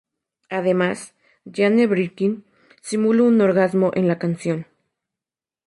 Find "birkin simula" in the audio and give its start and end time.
1.85-3.21